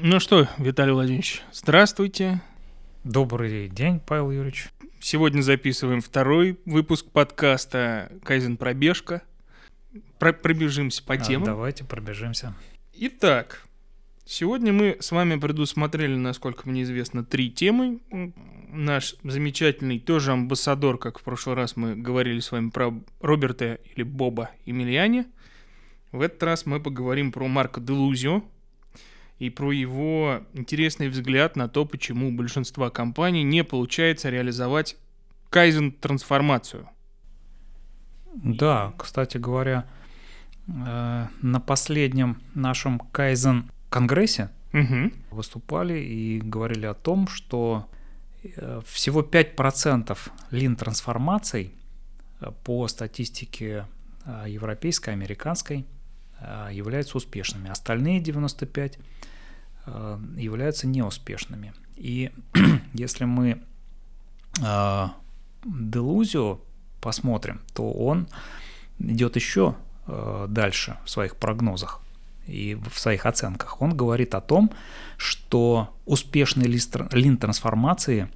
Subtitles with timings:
[0.00, 2.40] Ну что, Виталий Владимирович, здравствуйте.
[3.02, 4.68] Добрый день, Павел Юрьевич.
[5.00, 9.22] Сегодня записываем второй выпуск подкаста «Кайзен пробежка».
[10.20, 11.46] Про пробежимся по А, темам.
[11.46, 12.54] давайте пробежимся.
[12.94, 13.64] Итак,
[14.24, 17.98] сегодня мы с вами предусмотрели, насколько мне известно, три темы.
[18.68, 24.04] Наш замечательный тоже амбассадор, как в прошлый раз мы говорили с вами про Роберта или
[24.04, 25.26] Боба Емельяне.
[26.12, 28.44] В этот раз мы поговорим про Марка Делузио
[29.38, 34.96] и про его интересный взгляд на то, почему у большинства компаний не получается реализовать
[35.50, 36.88] кайзен-трансформацию.
[38.34, 39.86] Да, кстати говоря,
[40.66, 45.12] э, на последнем нашем Кайзен-конгрессе Мгм.
[45.30, 47.88] выступали и говорили о том, что
[48.42, 51.72] э, всего 5% лин-трансформаций
[52.40, 53.86] э, по статистике
[54.46, 55.86] европейской, американской
[56.70, 57.70] являются успешными.
[57.70, 59.00] Остальные 95 э,
[60.36, 61.72] являются неуспешными.
[61.96, 62.30] И
[62.94, 63.60] если мы
[64.62, 65.06] э,
[65.64, 66.60] Делузио
[67.00, 68.28] посмотрим, то он
[68.98, 69.74] идет еще
[70.06, 72.00] э, дальше в своих прогнозах
[72.46, 73.80] и в своих оценках.
[73.82, 74.70] Он говорит о том,
[75.16, 78.28] что успешные лист- лин-трансформации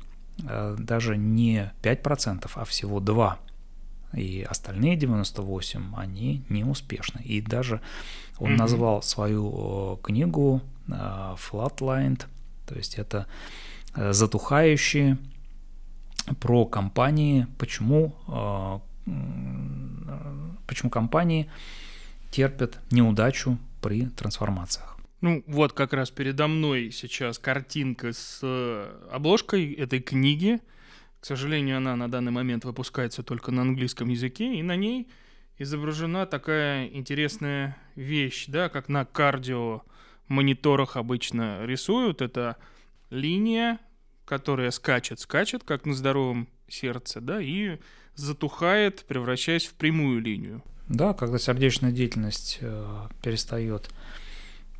[0.45, 3.37] э, даже не 5%, а всего 2%.
[4.15, 7.23] И остальные 98, они не успешны.
[7.23, 7.81] И даже
[8.39, 8.57] он Мгм.
[8.59, 12.25] назвал свою э, книгу э, Flatlined,
[12.67, 13.27] то есть это
[13.95, 15.19] э, затухающие
[16.41, 21.51] про компании, почему, э, э, почему компании
[22.31, 24.97] терпят неудачу при трансформациях.
[25.21, 30.61] Ну, вот как раз передо мной сейчас картинка с э, обложкой этой книги.
[31.21, 35.09] К сожалению, она на данный момент выпускается только на английском языке, и на ней
[35.59, 39.83] изображена такая интересная вещь, да, как на кардио
[40.29, 42.23] мониторах обычно рисуют.
[42.23, 42.57] Это
[43.11, 43.79] линия,
[44.25, 47.79] которая скачет, скачет, как на здоровом сердце, да, и
[48.15, 50.63] затухает, превращаясь в прямую линию.
[50.89, 53.91] Да, когда сердечная деятельность э, перестает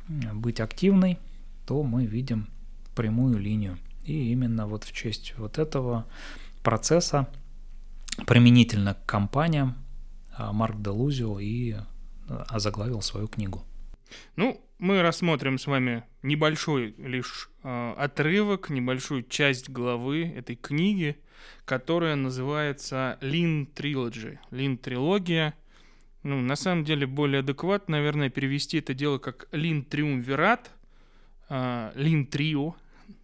[0.07, 1.17] э, быть активной,
[1.65, 2.49] то мы видим
[2.95, 3.77] прямую линию.
[4.03, 6.05] И именно вот в честь вот этого
[6.61, 7.27] процесса
[8.27, 9.75] применительно к компаниям
[10.35, 11.79] а, Марк Делузио и э,
[12.27, 13.63] озаглавил свою книгу.
[14.35, 21.15] Ну, мы рассмотрим с вами небольшой лишь э, отрывок, небольшую часть главы этой книги,
[21.63, 24.39] которая называется Lean Trilogy.
[24.51, 25.53] Lean трилогия.
[26.23, 30.67] Ну, на самом деле, более адекватно, наверное, перевести это дело как Lean Triumvirate,
[31.47, 32.73] э, Lean Trio.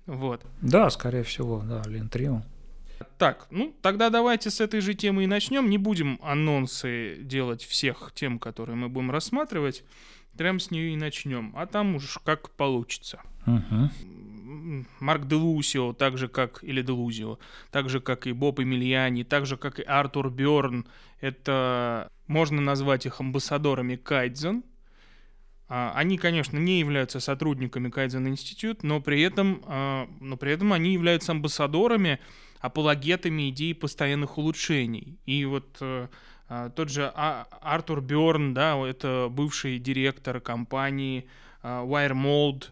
[0.05, 0.45] Вот.
[0.61, 2.41] Да, скорее всего, да, Лин Трио.
[3.17, 5.69] Так, ну тогда давайте с этой же темы и начнем.
[5.69, 9.83] Не будем анонсы делать всех тем, которые мы будем рассматривать.
[10.39, 11.51] Прям с нее и начнем.
[11.53, 13.21] А там уж как получится.
[14.01, 17.39] М, Марк Делусио, так же как, или Делузио,
[17.71, 20.87] так же как и Боб Эмильяни, так же как и Артур Бёрн,
[21.19, 24.63] это можно назвать их амбассадорами Кайдзен.
[25.67, 30.71] А, Они, конечно, не являются сотрудниками Кайдзен Институт, но при этом, а, но при этом
[30.71, 32.17] они являются амбассадорами,
[32.61, 35.19] апологетами идей постоянных улучшений.
[35.25, 36.07] И вот э,
[36.75, 41.27] тот же А- Артур Бёрн, да, это бывший директор компании
[41.61, 42.69] а, WireMold,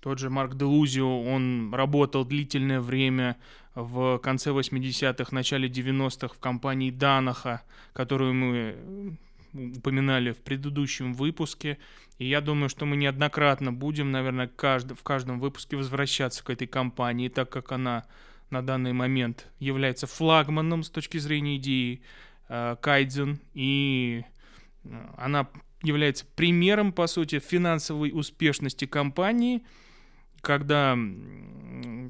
[0.00, 3.36] тот же Марк Делузио, он работал длительное время
[3.74, 9.16] в конце 80-х, начале 90-х в компании Данаха, которую мы
[9.52, 11.78] упоминали в предыдущем выпуске.
[12.18, 16.66] И я думаю, что мы неоднократно будем, наверное, кажд- в каждом выпуске возвращаться к этой
[16.66, 18.04] компании, так как она
[18.50, 22.00] на данный момент является флагманом с точки зрения идеи
[22.80, 24.24] Кайдзен, и
[24.84, 25.48] э, она
[25.82, 29.62] является примером, по сути, финансовой успешности компании,
[30.40, 30.98] когда,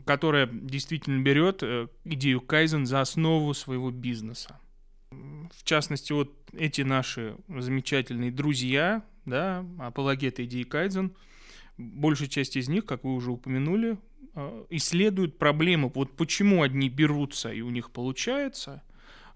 [0.07, 4.59] которая действительно берет э, идею Кайзен за основу своего бизнеса.
[5.11, 11.15] В частности, вот эти наши замечательные друзья, да, апологеты идеи Кайдзен,
[11.77, 13.99] большая часть из них, как вы уже упомянули,
[14.35, 18.83] э, исследуют проблему, вот почему одни берутся и у них получается,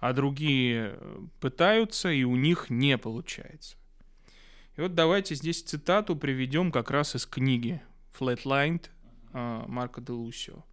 [0.01, 3.77] а другие э, пытаются и у них не получается.
[4.77, 7.81] И вот давайте здесь цитату приведем как раз из книги
[8.19, 8.87] Flatlined
[9.33, 10.65] э, Марка Делусио.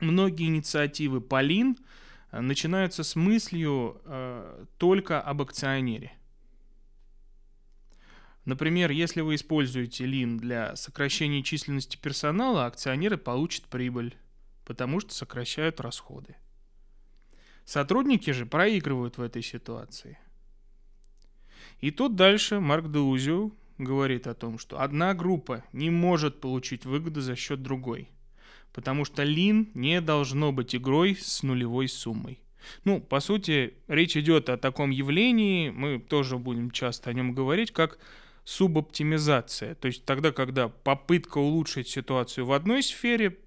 [0.00, 1.76] Многие инициативы Полин
[2.30, 6.12] э, начинаются с мыслью э, только об акционере.
[8.44, 14.16] Например, если вы используете лин для сокращения численности персонала, акционеры получат прибыль,
[14.64, 16.36] потому что сокращают расходы.
[17.64, 20.18] Сотрудники же проигрывают в этой ситуации.
[21.80, 27.20] И тут дальше Марк Деузио говорит о том, что одна группа не может получить выгоду
[27.20, 28.08] за счет другой,
[28.72, 32.40] потому что лин не должно быть игрой с нулевой суммой.
[32.84, 37.72] Ну, по сути, речь идет о таком явлении, мы тоже будем часто о нем говорить,
[37.72, 37.98] как
[38.44, 39.74] субоптимизация.
[39.74, 43.38] То есть тогда, когда попытка улучшить ситуацию в одной сфере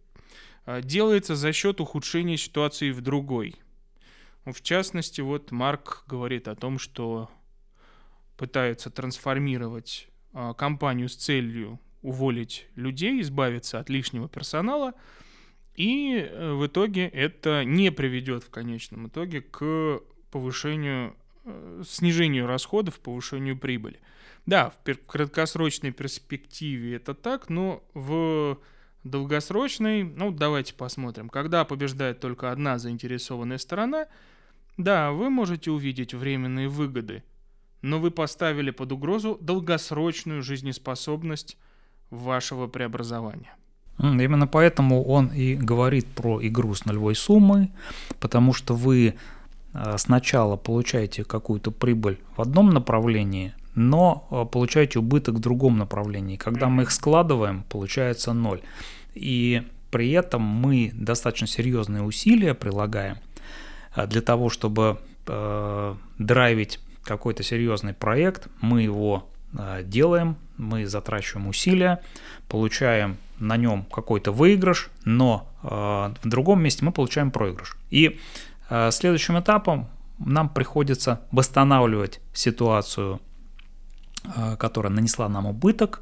[0.66, 3.56] а, делается за счет ухудшения ситуации в другой.
[4.54, 7.30] В частности, вот Марк говорит о том, что
[8.38, 14.94] пытается трансформировать а, компанию с целью уволить людей, избавиться от лишнего персонала,
[15.76, 20.00] и э, в итоге это не приведет в конечном итоге к
[20.32, 24.00] повышению, э, снижению расходов, повышению прибыли.
[24.46, 28.60] Да, в краткосрочной перспективе это так, но в
[29.04, 34.08] долгосрочной, ну давайте посмотрим, когда побеждает только одна заинтересованная сторона,
[34.78, 37.24] да, вы можете увидеть временные выгоды,
[37.82, 41.58] но вы поставили под угрозу долгосрочную жизнеспособность
[42.12, 43.56] вашего преобразования.
[44.00, 47.72] Именно поэтому он и говорит про игру с нулевой суммой,
[48.20, 49.16] потому что вы
[49.74, 56.38] э, сначала получаете какую-то прибыль в одном направлении, но э, получаете убыток в другом направлении.
[56.38, 58.62] Когда мы их складываем, получается ноль.
[59.16, 63.18] И при этом мы достаточно серьезные усилия прилагаем
[63.96, 68.48] для того, чтобы э, драйвить какой-то серьезный проект.
[68.62, 72.02] Мы его э, делаем, мы затрачиваем усилия,
[72.48, 77.78] получаем на нем какой-то выигрыш, но э, в другом месте мы получаем проигрыш.
[77.90, 78.20] И
[78.70, 79.90] э, следующим этапом
[80.20, 83.22] нам приходится восстанавливать ситуацию,
[84.24, 86.02] э, которая нанесла нам убыток.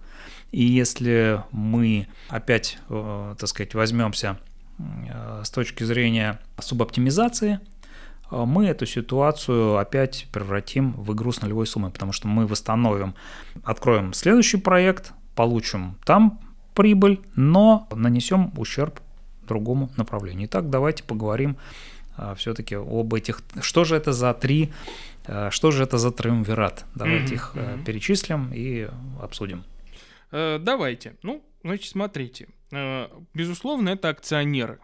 [0.51, 4.39] И если мы опять, э, так сказать, возьмемся
[4.79, 7.59] э, с точки зрения субоптимизации,
[8.31, 13.15] мы эту ситуацию опять превратим в игру с нулевой суммой, потому что мы восстановим,
[13.63, 16.39] откроем следующий проект, получим там
[16.73, 18.99] прибыль, но нанесем ущерб
[19.47, 20.47] другому направлению.
[20.47, 21.57] Итак, давайте поговорим
[22.17, 23.41] а, все-таки об этих.
[23.61, 24.73] Что же это за три,
[25.25, 26.85] а, что же это за триумвират?
[26.95, 27.75] Давайте mm-hmm.
[27.77, 28.89] их перечислим и
[29.21, 29.63] обсудим.
[30.31, 31.15] Э, давайте.
[31.23, 32.47] Ну, значит, смотрите.
[32.71, 34.79] Э, безусловно, это акционеры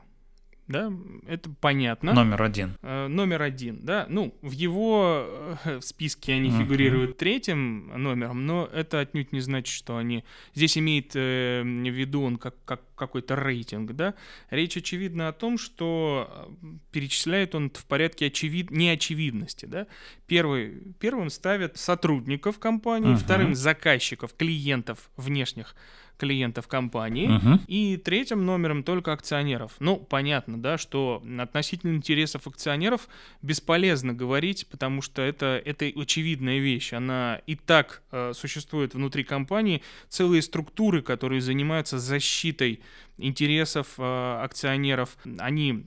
[0.68, 0.92] да,
[1.28, 2.14] это понятно.
[2.14, 2.78] Номер один.
[2.82, 6.60] Э, номер один, да, ну, в его э, в списке они uh-huh.
[6.60, 10.24] фигурируют третьим номером, но это отнюдь не значит, что они...
[10.56, 14.14] Здесь имеет э, в виду он как, как какой-то рейтинг, да.
[14.52, 16.30] Речь очевидно о том, что
[16.62, 18.70] э, перечисляет он в порядке очевид...
[18.70, 19.88] неочевидности, да.
[20.28, 23.24] Первый, первым ставят сотрудников компании, uh-huh.
[23.24, 25.76] вторым заказчиков, клиентов внешних
[26.22, 27.60] клиентов компании, угу.
[27.66, 29.72] и третьим номером только акционеров.
[29.80, 33.08] Ну, понятно, да, что относительно интересов акционеров
[33.42, 36.94] бесполезно говорить, потому что это, это очевидная вещь.
[36.94, 42.82] Она и так э, существует внутри компании, целые структуры, которые занимаются защитой
[43.18, 45.18] интересов э, акционеров.
[45.40, 45.86] Они,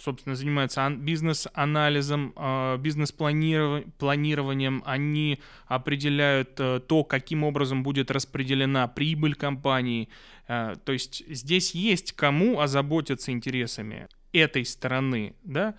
[0.00, 4.82] собственно, занимаются бизнес-анализом, э, бизнес-планированием.
[4.86, 10.08] Они определяют э, то, каким образом будет распределена прибыль компании.
[10.46, 15.74] То есть здесь есть кому озаботиться интересами этой стороны, да,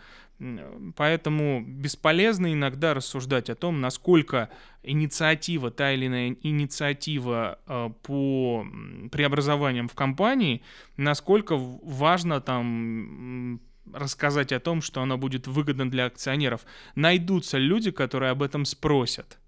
[0.95, 4.49] Поэтому бесполезно иногда рассуждать о том, насколько
[4.83, 8.65] инициатива, та или иная инициатива э, по
[9.11, 10.61] преобразованиям в компании,
[10.95, 13.61] насколько важно там
[13.94, 16.65] рассказать о том, что она будет выгодна для акционеров.
[16.95, 19.39] Найдутся люди, которые об этом спросят.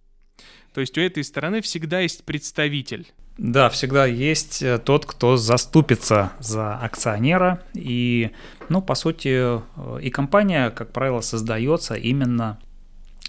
[0.73, 3.07] То есть у этой стороны всегда есть представитель.
[3.37, 7.63] Да, всегда есть э, тот, кто заступится за акционера.
[7.73, 8.31] И,
[8.67, 12.59] ну, по сути, э, и компания, как правило, создается именно,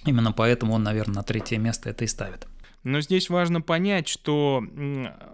[0.05, 2.49] именно поэтому он, наверное, на третье место это и ставит.
[2.83, 4.65] Но здесь важно понять, что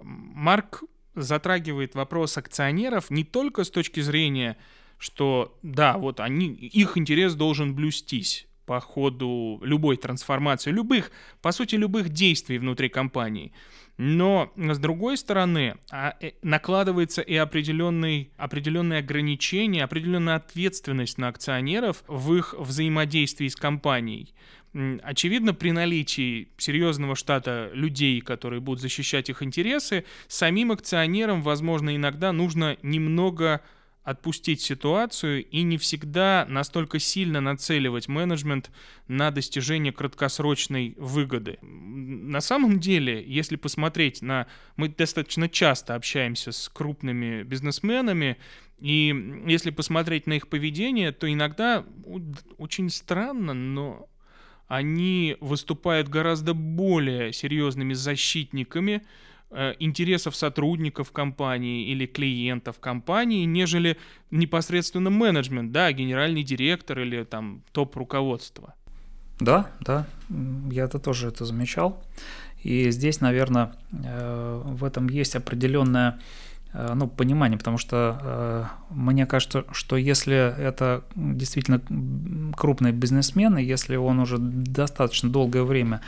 [0.03, 0.83] Марк
[1.15, 4.59] затрагивает вопрос акционеров не только с точки зрения,
[4.99, 11.77] что да, вот они, их интерес должен блюстись по ходу любой трансформации, любых, по сути,
[11.77, 13.53] любых действий внутри компании–
[13.99, 22.05] но, с другой стороны, а, э, накладывается и определенный, определенные ограничения, определенная ответственность на акционеров
[22.07, 24.35] в их взаимодействии с компанией.
[25.03, 32.33] Очевидно, при наличии серьезного штата людей, которые будут защищать их интересы, самим акционерам, возможно, иногда
[32.33, 33.63] нужно немного
[34.07, 38.71] отпустить ситуацию и не всегда настолько сильно нацеливать менеджмент
[39.09, 41.59] на достижение краткосрочной выгоды.
[41.61, 44.47] На самом деле, если посмотреть на...
[44.77, 48.37] Мы достаточно часто общаемся с крупными бизнесменами,
[48.79, 51.85] и если посмотреть на их поведение, то иногда
[52.59, 54.09] очень странно, но
[54.69, 59.05] они выступают гораздо более серьезными защитниками
[59.79, 63.97] интересов сотрудников компании или клиентов компании, нежели
[64.31, 68.75] непосредственно менеджмент, да, генеральный директор или там топ-руководство.
[69.39, 70.07] Да, да,
[70.71, 72.03] я это тоже это замечал.
[72.63, 76.19] И здесь, наверное, э, в этом есть определенное
[76.73, 81.81] э, ну, понимание, потому что э, мне кажется, что если это действительно
[82.57, 86.01] крупный бизнесмен, и если он уже достаточно долгое время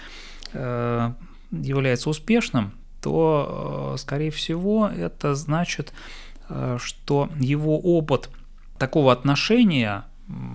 [1.51, 5.93] является успешным, то, скорее всего, это значит,
[6.79, 8.31] что его опыт
[8.79, 10.05] такого отношения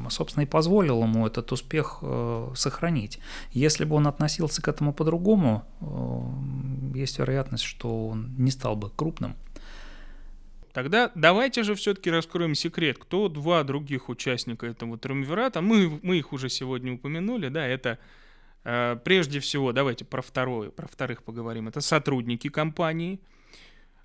[0.10, 3.20] собственно, и позволил ему этот успех э, сохранить.
[3.52, 8.92] Если бы он относился к этому по-другому, э, есть вероятность, что он не стал бы
[8.92, 9.36] крупным.
[10.74, 12.98] Тогда давайте же все-таки раскроем секрет.
[13.00, 15.62] Кто два других участника этого триумвирата?
[15.62, 17.98] Мы, мы их уже сегодня упомянули, да, это э,
[18.64, 21.68] прежде всего, давайте про второе, про вторых поговорим.
[21.68, 23.20] Это сотрудники компании.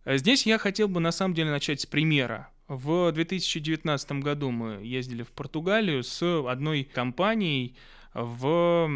[0.05, 2.51] Здесь я хотел бы на самом деле начать с примера.
[2.67, 7.77] В 2019 году мы ездили в Португалию с одной компанией
[8.13, 8.91] в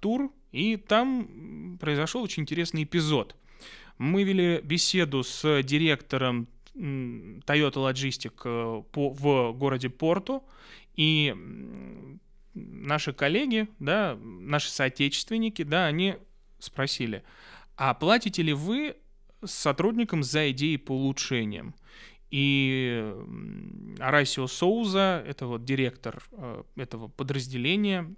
[0.00, 3.34] Tour, и там произошел очень интересный эпизод.
[3.98, 10.44] Мы вели беседу с директором Toyota Logistic э, в городе Порту,
[10.94, 11.34] и
[12.56, 16.16] наши коллеги, да, наши соотечественники, да, они
[16.58, 17.22] спросили,
[17.76, 18.96] а платите ли вы
[19.44, 21.74] сотрудникам за идеи по улучшениям?
[22.30, 23.14] И
[24.00, 28.14] Арасио Соуза, это вот директор э, этого подразделения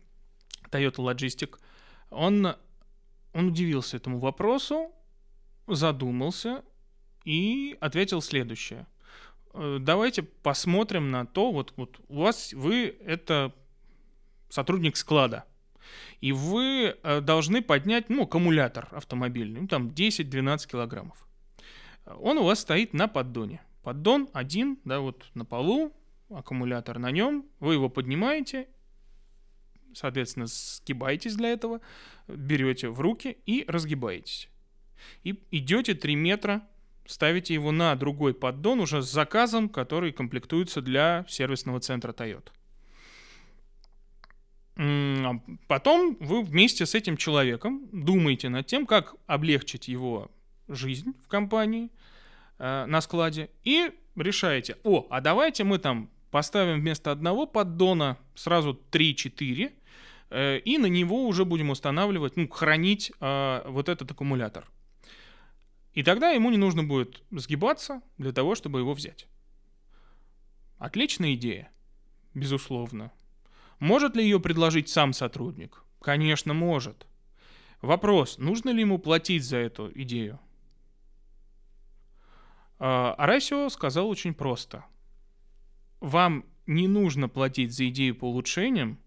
[0.71, 1.59] Toyota Logistic,
[2.11, 2.55] он,
[3.35, 4.93] он удивился этому вопросу,
[5.67, 6.65] задумался
[7.25, 8.87] и ответил следующее.
[9.53, 13.55] Э, давайте посмотрим на то, вот, вот у вас, вы это
[14.49, 15.45] сотрудник склада,
[16.21, 21.27] и вы э, должны поднять, ну, аккумулятор автомобильный, ну, там 10-12 килограммов.
[22.07, 25.95] Он у вас стоит на поддоне поддон один, да, вот на полу,
[26.29, 28.69] аккумулятор на нем, вы его поднимаете,
[29.95, 31.81] соответственно, сгибаетесь для этого,
[32.27, 34.51] берете в руки и разгибаетесь.
[35.25, 36.69] И идете 3 метра,
[37.07, 42.51] ставите его на другой поддон уже с заказом, который комплектуется для сервисного центра Toyota.
[44.79, 50.31] А потом вы вместе с этим человеком думаете над тем, как облегчить его
[50.69, 51.91] жизнь в компании–
[52.59, 58.81] э, на складе и решаете, о, а давайте мы там поставим вместо одного поддона сразу
[58.91, 59.73] 3-4,
[60.31, 64.67] э, и на него уже будем устанавливать, ну, хранить э, вот этот аккумулятор.
[65.95, 69.27] И тогда ему не нужно будет сгибаться для того, чтобы его взять.
[70.79, 71.71] Отличная идея,
[72.35, 73.11] безусловно.
[73.79, 75.85] Может ли ее предложить сам сотрудник?
[76.01, 77.07] Конечно, может.
[77.81, 80.41] Вопрос, нужно ли ему платить за эту идею?
[82.79, 84.85] Арасио сказал очень просто.
[86.01, 88.99] Вам не нужно платить за идею по улучшениям,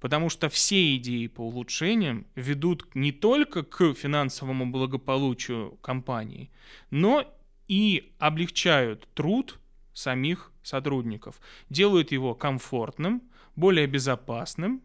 [0.00, 6.50] потому что все идеи по улучшениям ведут не только к финансовому благополучию компании,
[6.90, 7.24] но
[7.68, 9.60] и облегчают труд
[9.92, 13.22] самих сотрудников, делают его комфортным,
[13.56, 14.82] более безопасным,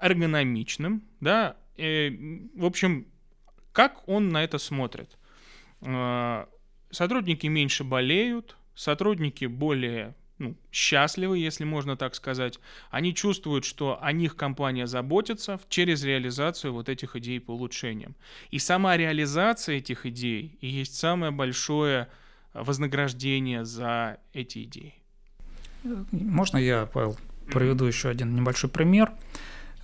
[0.00, 2.10] эргономичным, да, э,
[2.54, 3.06] в общем,
[3.72, 5.16] как он на это смотрит?
[5.82, 6.48] А,
[6.90, 12.58] сотрудники меньше болеют, сотрудники более ну, счастливы, если можно так сказать.
[12.90, 18.14] Они чувствуют, что о них компания заботится через реализацию вот этих идей по улучшениям.
[18.50, 22.08] И сама реализация этих идей и есть самое большое
[22.54, 24.94] вознаграждение за эти идеи.
[26.12, 27.16] Можно я, Павел,
[27.52, 29.12] приведу еще один небольшой пример?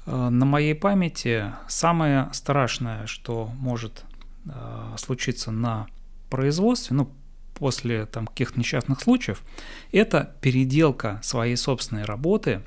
[0.07, 4.05] Э, на моей памяти самое страшное, что может
[4.47, 5.87] э, случиться на
[6.31, 7.11] производстве, ну,
[7.55, 9.43] после там каких-то несчастных случаев,
[9.93, 12.63] это переделка своей собственной работы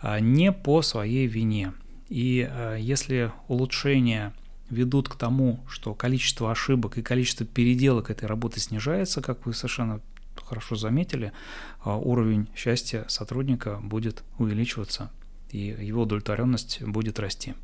[0.00, 1.72] а, не по своей вине.
[2.08, 4.32] И а, если улучшения
[4.70, 10.00] ведут к тому, что количество ошибок и количество переделок этой работы снижается, как вы совершенно
[10.52, 11.32] хорошо заметили,
[11.80, 15.10] а, уровень счастья сотрудника будет увеличиваться
[15.50, 17.54] и его удовлетворенность будет расти.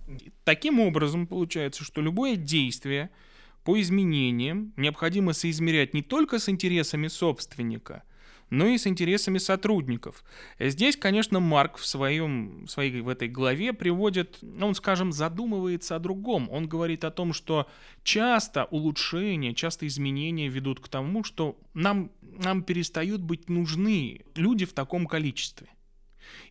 [0.45, 3.11] Таким образом, получается, что любое действие–
[3.69, 8.03] по изменениям необходимо соизмерять не только с интересами собственника,
[8.51, 10.25] но и с интересами сотрудников.
[10.59, 15.97] Здесь, конечно, Марк в, своем, в своей в этой главе приводит, ну, он, скажем, задумывается
[15.97, 16.49] о другом.
[16.51, 17.69] Он говорит о том, что
[18.03, 24.73] часто улучшения, часто изменения ведут к тому, что нам, нам перестают быть нужны люди в
[24.73, 25.69] таком количестве.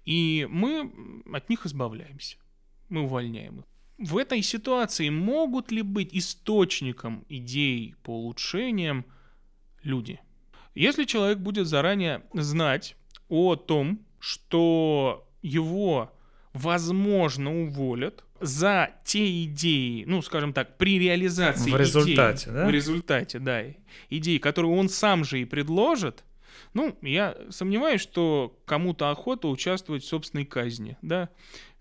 [0.05, 0.91] И мы
[1.33, 2.37] от них избавляемся.
[2.89, 3.65] мы увольняем их.
[3.97, 9.05] В этой ситуации могут ли быть источником идей по улучшениям
[9.81, 10.19] люди?
[10.77, 12.95] Если человек будет заранее знать
[13.29, 16.13] о том, что его,
[16.53, 22.67] возможно, уволят за те идеи, ну, скажем так, при реализации в результате, идей, да?
[22.67, 23.63] в результате, да,
[24.09, 26.23] идей, которые он сам же и предложит,
[26.73, 31.29] ну, я сомневаюсь, что кому-то охота участвовать в собственной казни, да.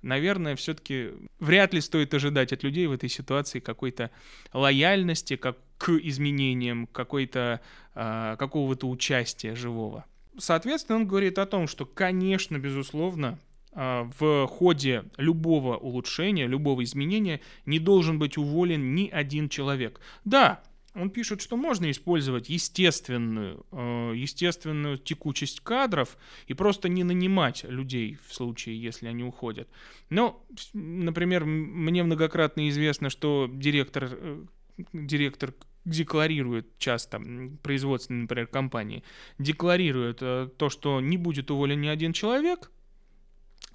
[0.01, 1.11] Наверное, все-таки
[1.41, 4.11] вряд ли стоит ожидать от людей в этой ситуации какой-то
[4.53, 7.61] лояльности как к изменениям, какой-то
[7.95, 10.05] э, какого-то участия живого.
[10.39, 13.39] Соответственно, он говорит о том, что, конечно, безусловно,
[13.79, 20.01] а, в ходе любого улучшения, любого изменения не должен быть уволен ни один человек.
[20.25, 20.63] Да,
[20.95, 26.17] он пишет, что можно использовать естественную, э, естественную текучесть кадров
[26.47, 29.69] и просто не нанимать людей в случае, если они уходят.
[30.09, 30.43] Но,
[30.73, 34.45] например, мне многократно известно, что директор, э,
[34.93, 35.55] директор
[35.85, 37.21] декларирует часто,
[37.63, 39.05] производственные, например, компании,
[39.39, 42.71] декларирует э, то, что не будет уволен ни один человек,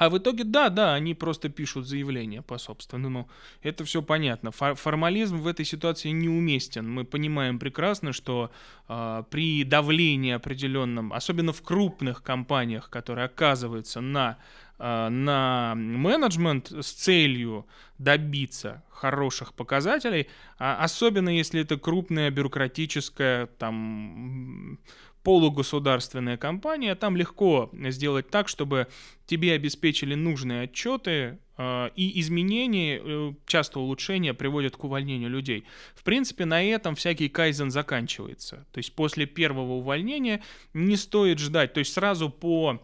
[0.01, 3.29] а в итоге, да, да, они просто пишут заявление по собственному.
[3.61, 4.49] Это все понятно.
[4.49, 6.89] Фор- формализм в этой ситуации неуместен.
[6.89, 8.49] Мы понимаем прекрасно, что
[8.89, 14.39] э, при давлении определенном, особенно в крупных компаниях, которые оказываются на
[14.81, 24.79] на менеджмент с целью добиться хороших показателей, а особенно если это крупная бюрократическая там
[25.23, 28.87] полугосударственная компания, там легко сделать так, чтобы
[29.25, 35.65] тебе обеспечили нужные отчеты, э, и изменения, э, часто улучшения приводят к увольнению людей.
[35.93, 38.65] В принципе, на этом всякий кайзен заканчивается.
[38.71, 40.41] То есть после первого увольнения
[40.73, 41.73] не стоит ждать.
[41.73, 42.81] То есть сразу по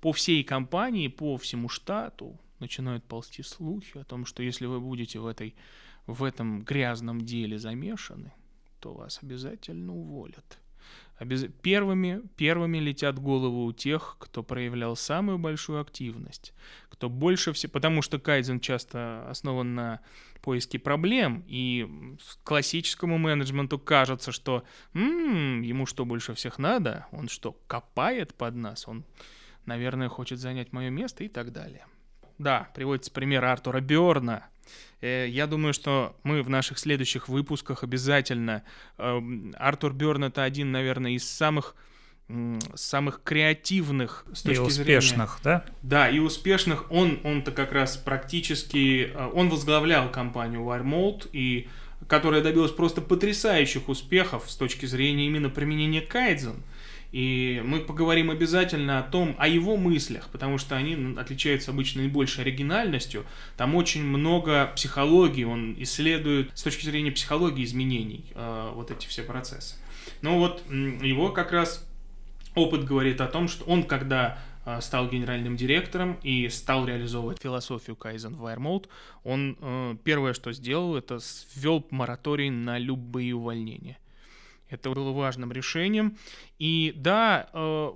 [0.00, 5.18] по всей компании, по всему штату начинают ползти слухи о том, что если вы будете
[5.18, 5.54] в, этой,
[6.06, 8.32] в этом грязном деле замешаны,
[8.80, 10.58] то вас обязательно уволят.
[11.18, 11.44] Обяз...
[11.60, 16.54] Первыми, первыми летят голову у тех, кто проявлял самую большую активность,
[16.88, 17.70] кто больше всего...
[17.72, 20.00] Потому что кайдзен часто основан на
[20.40, 27.52] поиске проблем, и классическому менеджменту кажется, что м-м, ему что больше всех надо, он что,
[27.66, 29.04] копает под нас, он
[29.66, 31.86] наверное, хочет занять мое место и так далее.
[32.38, 34.46] Да, приводится пример Артура Берна.
[35.00, 38.62] Э, я думаю, что мы в наших следующих выпусках обязательно...
[38.98, 41.74] Эм, Артур Берн— это один, наверное, из самых
[42.76, 45.64] самых креативных с точки и успешных, зрения...
[45.64, 45.64] да?
[45.82, 46.90] Да, и успешных.
[46.92, 49.10] Он, он-то как раз практически...
[49.12, 51.68] Э, он возглавлял компанию WireMold, и
[52.08, 56.62] которая добилась просто потрясающих успехов с точки зрения именно применения кайдзен.
[57.12, 62.44] И мы поговорим обязательно о том, о его мыслях, потому что они отличаются обычно наибольшей
[62.44, 63.24] оригинальностью.
[63.56, 69.22] Там очень много психологии, он исследует с точки зрения психологии изменений э, вот эти все
[69.22, 69.76] процессы.
[70.22, 71.84] Но вот его как раз
[72.54, 77.96] опыт говорит о том, что он, когда э, стал генеральным директором и стал реализовывать философию
[78.00, 78.86] Kaizen в WireMode,
[79.24, 81.18] он э, первое, что сделал, это
[81.56, 83.98] ввел мораторий на любые увольнения–
[84.70, 86.16] это было важным решением.
[86.58, 87.90] И да, э,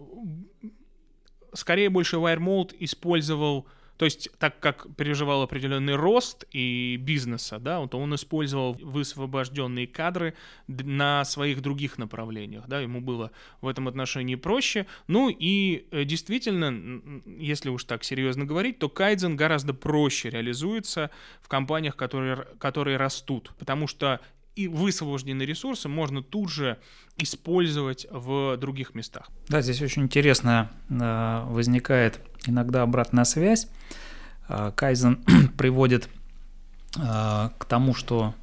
[1.54, 7.98] скорее больше WireMold использовал, то есть так как переживал определенный рост и бизнеса, да, то
[7.98, 10.34] он использовал высвобожденные кадры
[10.66, 14.86] на своих других направлениях, да, ему было в этом отношении проще.
[15.06, 21.10] Ну и э, действительно, если уж так серьезно говорить, то кайдзен гораздо проще реализуется
[21.40, 24.20] в компаниях, которые, которые растут, потому что
[24.56, 26.78] и высвобожденные ресурсы можно тут же
[27.18, 29.28] использовать в других местах.
[29.48, 33.68] Да, здесь очень интересно э, возникает иногда обратная связь.
[34.48, 35.24] Э, Кайзен
[35.58, 36.08] приводит
[36.96, 37.00] э,
[37.58, 38.34] к тому, что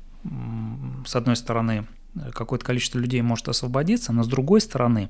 [1.03, 1.87] с одной стороны
[2.33, 5.09] какое-то количество людей может освободиться, но с другой стороны,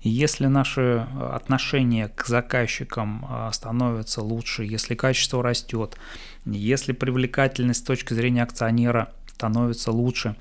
[0.00, 5.96] если наши отношения к заказчикам становятся лучше, если качество растет,
[6.44, 10.36] если привлекательность с точки зрения акционера становится лучше,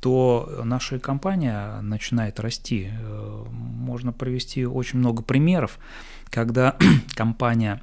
[0.00, 2.90] то наша компания начинает расти.
[2.90, 5.78] Э, можно привести очень много примеров,
[6.30, 6.76] когда
[7.14, 7.80] компания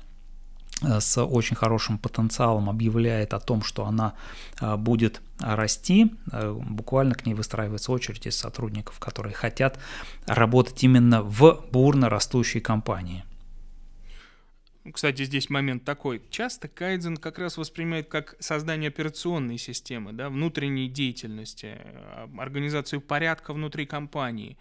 [0.81, 4.13] э, с очень хорошим потенциалом объявляет о том, что она
[4.59, 6.11] э, будет расти,
[6.69, 9.79] буквально к ней выстраивается очередь из сотрудников, которые хотят
[10.25, 13.23] работать именно в бурно растущей компании.
[14.93, 16.21] Кстати, здесь момент такой.
[16.29, 23.53] Часто Кайдзен как раз воспринимает как создание операционной системы, да, внутренней деятельности, а, организацию порядка
[23.53, 24.57] внутри компании.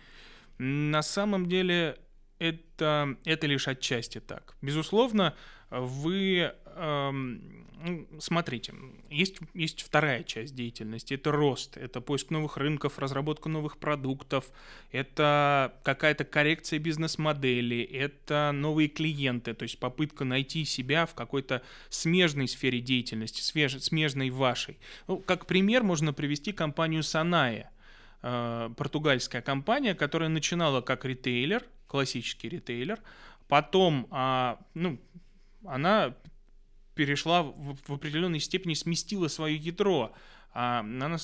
[0.58, 1.98] На самом деле
[2.38, 4.56] это, это лишь отчасти так.
[4.62, 5.34] Безусловно,
[5.70, 8.74] вы эм, ну, смотрите,
[9.10, 14.46] есть, есть вторая часть деятельности, это рост, это поиск новых рынков, разработка новых продуктов,
[14.92, 22.48] это какая-то коррекция бизнес-модели, это новые клиенты, то есть попытка найти себя в какой-то смежной
[22.48, 24.78] сфере деятельности, свеж, смежной вашей.
[25.06, 27.70] Ну, как пример можно привести компанию Саная,
[28.22, 31.62] э, португальская компания, которая начинала как ритейлер,
[31.96, 33.00] классический ритейлер,
[33.48, 35.00] потом, а, ну,
[35.64, 36.14] она
[36.94, 40.12] перешла в, в определенной степени, сместила свое ядро.
[40.52, 41.16] А, она,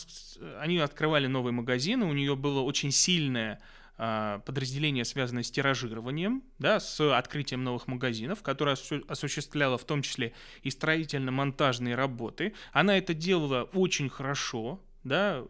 [0.61, 3.61] они открывали новые магазины, у нее было очень сильное
[3.99, 10.33] а, подразделение, связанное с тиражированием, да, с открытием новых магазинов, которое осуществляло в том числе
[10.63, 12.55] и строительно-монтажные работы.
[12.73, 15.45] Она это делала очень хорошо, да,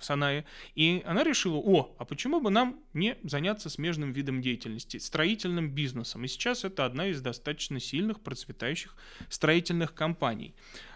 [0.00, 5.70] Саная, и она решила, о, а почему бы нам не заняться смежным видом деятельности, строительным
[5.70, 8.96] бизнесом, и сейчас это одна из достаточно сильных, процветающих
[9.28, 10.54] строительных компаний.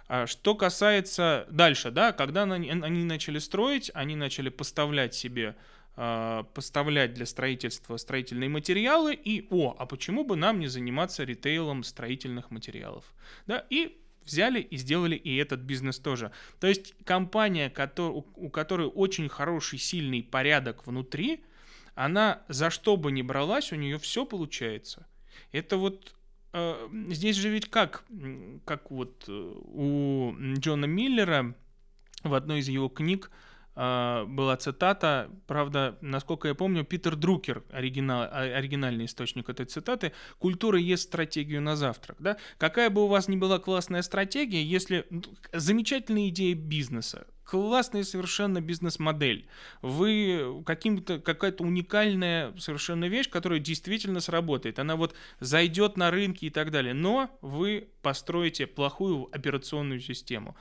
[0.09, 5.57] А что касается дальше, да, когда они, начали строить, они начали поставлять себе
[5.95, 11.85] а, поставлять для строительства строительные материалы и, о, а почему бы нам не заниматься ритейлом
[11.85, 13.05] строительных материалов,
[13.47, 16.33] да, и взяли и сделали и этот бизнес тоже.
[16.61, 17.73] То есть компания,
[18.37, 21.45] у которой очень хороший, сильный порядок внутри,
[21.95, 25.07] она за что бы ни бралась, у нее все получается.
[25.51, 26.15] Это вот
[26.53, 28.05] э, здесь же ведь как,
[28.65, 31.55] как вот э, у Джона Миллера
[32.23, 38.29] в одной из его книг Uh, была цитата, правда, насколько я помню, Питер Друкер, оригинал,
[38.31, 42.19] оригинальный источник этой цитаты, «Культура есть стратегию на завтрак».
[42.21, 42.37] Да?
[42.59, 45.07] Какая бы у вас ни была классная стратегия, если
[45.53, 49.47] замечательная идея бизнеса, классная совершенно бизнес-модель,
[49.81, 56.51] вы каким-то, какая-то уникальная совершенно вещь, которая действительно сработает, она вот зайдет на рынки и
[56.51, 60.57] так далее, но вы построите плохую операционную систему.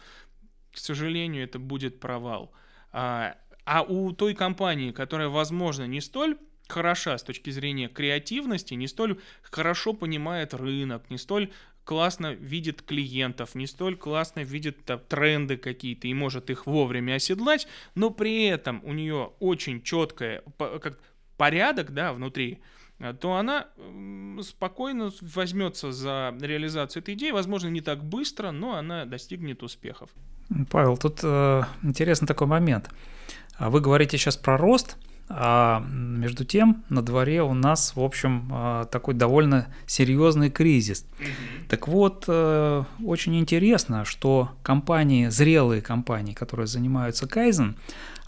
[0.72, 2.54] К сожалению, это будет провал.
[2.92, 8.88] А, а у той компании, которая, возможно, не столь хороша с точки зрения креативности, не
[8.88, 11.52] столь хорошо понимает рынок, не столь
[11.84, 17.68] классно видит клиентов, не столь классно видит там, тренды какие-то и может их вовремя оседлать,
[17.96, 21.00] но при этом у нее очень четкое как,
[21.38, 22.62] порядок да, внутри,
[23.20, 23.68] то она
[24.44, 30.10] спокойно возьмется за реализацию этой идеи, возможно, не так быстро, но она достигнет успехов.
[30.70, 32.90] Павел, тут э, интересный такой момент.
[33.58, 34.98] А вы говорите сейчас про рост,
[35.30, 41.06] а между тем на дворе у нас, в общем, э, такой довольно серьезный кризис.
[41.70, 47.78] Так вот, э, очень интересно, что компании, зрелые компании, которые занимаются кайзен,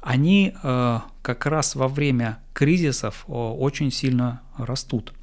[0.04, 5.14] они э, как раз во время кризисов очень сильно растут.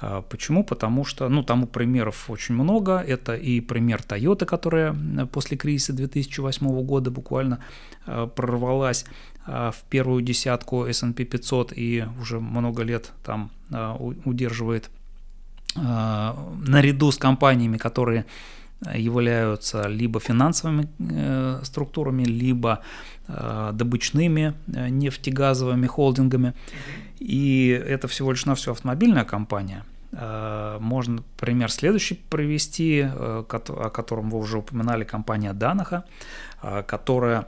[0.00, 0.64] А, почему?
[0.64, 2.98] Потому что, ну, тому примеров очень много.
[2.98, 4.94] Это и пример Toyota, которая
[5.32, 7.58] после кризиса 2008 года буквально
[8.04, 9.04] прорвалась
[9.46, 13.50] в первую десятку S&P 500 и уже много лет там
[14.24, 14.90] удерживает
[15.74, 18.26] наряду с компаниями, которые
[18.94, 22.80] являются либо финансовыми э, структурами, либо
[23.26, 26.54] э, добычными э, нефтегазовыми холдингами.
[27.18, 29.84] И это всего лишь на все автомобильная компания.
[30.80, 36.04] Можно пример следующий привести, о котором вы уже упоминали, компания Данаха,
[36.86, 37.46] которая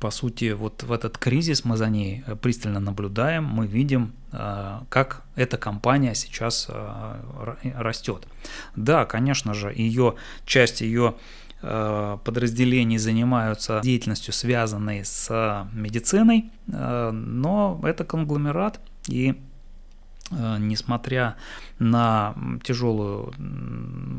[0.00, 4.80] по сути, вот в этот кризис мы за ней э, пристально наблюдаем, мы видим, э,
[4.88, 8.26] как эта компания сейчас э, растет.
[8.76, 10.14] Да, конечно же, ее
[10.46, 11.14] часть ее
[11.62, 19.40] подразделений занимаются деятельностью, связанной с медициной, но это конгломерат, и
[20.30, 21.36] несмотря
[21.78, 23.32] на тяжелую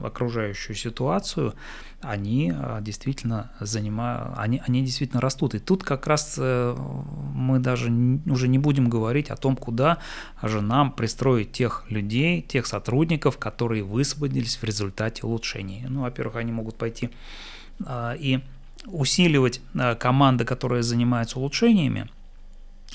[0.03, 1.55] окружающую ситуацию,
[2.01, 5.55] они э, действительно занимают, они, они действительно растут.
[5.55, 6.75] И тут как раз э,
[7.33, 7.89] мы даже
[8.27, 9.97] уже не будем говорить о том, куда
[10.43, 15.85] же нам пристроить тех людей, тех сотрудников, которые высвободились в результате улучшений.
[15.89, 17.09] Ну, во-первых, они могут пойти
[17.89, 18.39] и
[18.85, 19.61] усиливать
[19.99, 22.07] команды, которые занимаются улучшениями,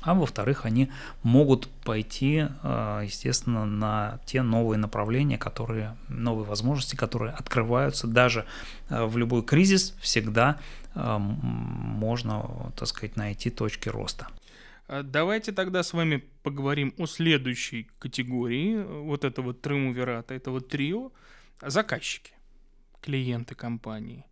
[0.02, 0.90] а во-вторых, они
[1.22, 8.46] могут пойти, а, естественно, на те новые направления, которые, новые возможности, которые открываются даже
[8.88, 10.58] а, в любой кризис, всегда
[10.94, 14.28] а, можно, так сказать, найти точки роста.
[14.88, 21.12] Давайте тогда с вами поговорим о следующей категории вот этого триумвирата, этого трио,
[21.62, 22.32] заказчики,
[23.00, 24.24] клиенты компании.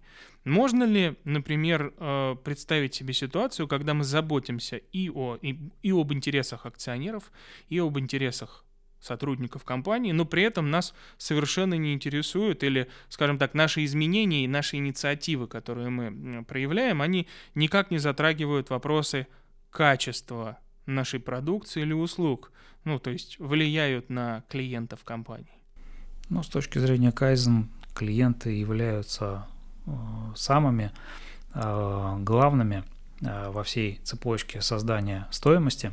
[0.44, 6.12] Можно ли, например, э, представить себе ситуацию, когда мы заботимся и, о, и, и об
[6.12, 7.32] интересах акционеров,
[7.68, 8.64] и об интересах
[9.00, 14.48] сотрудников компании, но при этом нас совершенно не интересуют или, скажем так, наши изменения и
[14.48, 19.26] наши инициативы, которые мы проявляем, они никак не затрагивают вопросы
[19.70, 22.50] качества нашей продукции или услуг,
[22.84, 25.52] ну, то есть влияют на клиентов компании.
[26.28, 29.46] Ну, с точки зрения Kaizen, клиенты являются
[30.34, 30.92] самыми
[31.54, 32.84] э, главными
[33.20, 35.92] э, во всей цепочке создания стоимости,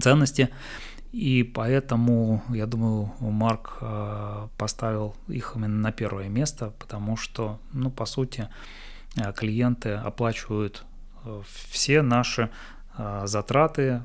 [0.00, 0.50] ценности.
[1.12, 7.90] И поэтому, я думаю, Марк э, поставил их именно на первое место, потому что, ну,
[7.90, 8.48] по сути,
[9.34, 10.84] клиенты оплачивают
[11.46, 12.50] все наши
[13.24, 14.02] затраты,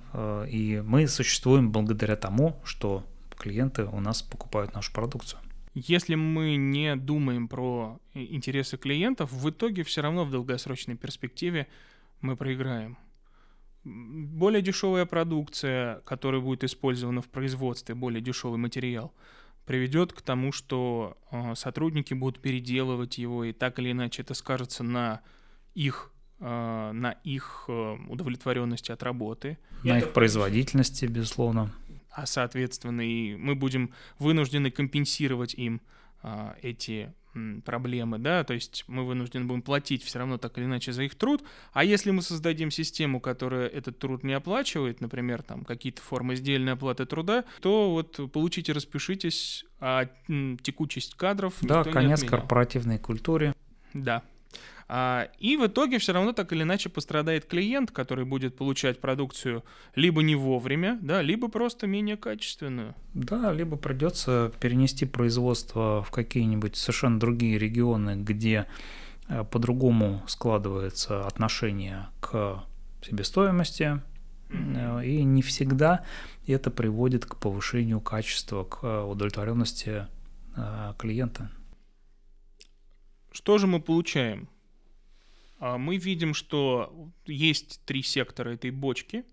[0.47, 3.03] и мы существуем благодаря тому, что
[3.37, 5.39] клиенты у нас покупают нашу продукцию.
[5.73, 11.67] Если мы не думаем про интересы клиентов, в итоге все равно в долгосрочной перспективе
[12.19, 12.97] мы проиграем
[13.83, 19.13] более дешевая продукция, которая будет использована в производстве, более дешевый материал,
[19.65, 24.83] приведет к тому, что э, сотрудники будут переделывать его, и так или иначе это скажется
[24.83, 25.21] на
[25.73, 29.57] их э, на их э, удовлетворенности от работы.
[29.83, 31.71] На их производительности, безусловно.
[32.11, 35.81] А соответственно, и мы будем вынуждены компенсировать им
[36.61, 37.13] эти
[37.63, 41.15] проблемы, да, то есть мы вынуждены будем платить все равно так или иначе за их
[41.15, 46.35] труд, а если мы создадим систему, которая этот труд не оплачивает, например, там какие-то формы
[46.35, 53.55] сдельной оплаты труда, то вот получите, распишитесь, а текучесть кадров Да, конец корпоративной культуре.
[53.93, 54.23] Да.
[54.93, 59.63] А, и в итоге все равно так или иначе пострадает клиент, который будет получать продукцию
[59.95, 62.93] либо не вовремя, да, либо просто менее качественную.
[63.13, 68.67] Да, либо придется перенести производство в какие-нибудь совершенно другие регионы, где
[69.29, 72.61] э, по-другому складывается отношение к
[73.01, 74.01] себестоимости,
[74.49, 75.07] mm-hmm.
[75.07, 76.03] и не всегда
[76.47, 80.07] это приводит к повышению качества, к удовлетворенности
[80.57, 81.49] э, клиента.
[83.31, 84.49] Что же мы получаем?
[85.61, 89.23] А, мы видим, что есть три сектора этой бочки,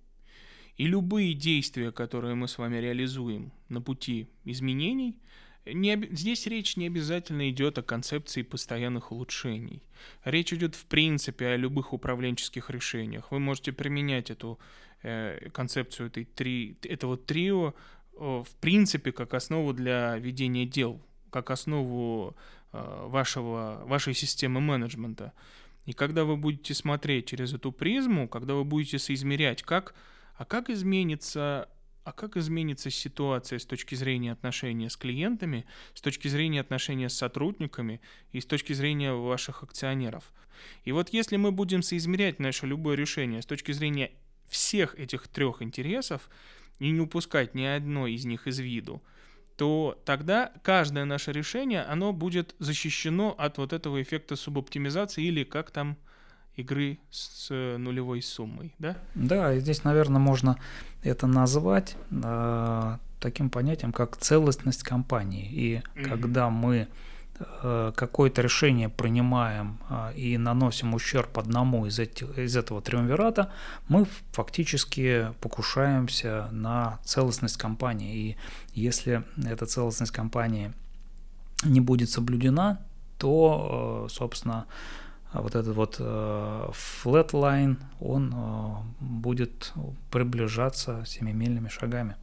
[0.77, 5.17] и любые действия, которые мы с вами реализуем на пути изменений,
[5.65, 9.83] не, здесь речь не обязательно идет о концепции постоянных улучшений.
[10.25, 13.33] Речь идет в принципе о любых управленческих решениях.
[13.33, 14.59] Вы можете применять эту
[15.03, 17.75] э, концепцию этой три, этого трио
[18.13, 22.37] э, в принципе как основу для ведения дел, как основу
[22.73, 25.33] э, вашего, вашей системы менеджмента.
[25.89, 29.95] И когда вы будете смотреть через эту призму, когда вы будете соизмерять, как,
[30.35, 31.71] а как изменится
[32.05, 37.15] а как изменится ситуация с точки зрения отношения с клиентами, с точки зрения отношения с
[37.15, 40.31] сотрудниками и с точки зрения ваших акционеров.
[40.85, 44.13] И вот если мы будем соизмерять наше любое решение с точки зрения
[44.47, 46.29] всех этих трех интересов
[46.81, 49.03] и не упускать ни одной из них из виду,
[49.59, 55.73] то тогда каждое наше решение, оно будет защищено от вот этого эффекта субоптимизации или как
[55.73, 55.97] там
[56.55, 58.97] игры с нулевой суммой, да?
[59.17, 60.59] Да, и здесь, наверное, можно
[61.03, 65.51] это назвать э, таким понятием, как целостность компании.
[65.51, 66.09] И mm-hmm.
[66.09, 67.08] когда мы Э,
[67.95, 73.53] какое-то решение принимаем а, и наносим ущерб одному из, этих, из этого триумвирата,
[73.89, 78.17] мы фактически покушаемся на целостность компании.
[78.17, 78.37] И
[78.75, 80.73] если эта целостность компании
[81.65, 82.81] не будет соблюдена,
[83.19, 84.67] то, э, собственно,
[85.33, 86.71] вот этот вот э,
[87.05, 88.35] flatline, он
[89.01, 89.73] будет
[90.11, 92.17] приближаться семимильными шагами.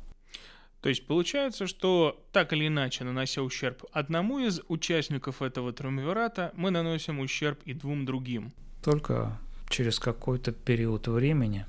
[0.85, 6.69] То есть получается, что так или иначе, нанося ущерб одному из участников этого триумвирата, мы
[6.69, 8.53] наносим ущерб и двум другим.
[8.83, 9.35] Только
[9.67, 11.65] через какой-то период времени